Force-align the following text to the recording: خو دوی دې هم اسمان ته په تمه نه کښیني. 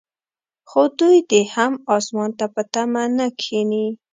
خو 0.69 0.81
دوی 0.99 1.17
دې 1.29 1.41
هم 1.55 1.73
اسمان 1.95 2.31
ته 2.39 2.45
په 2.53 2.61
تمه 2.73 3.03
نه 3.17 3.27
کښیني. 3.39 3.87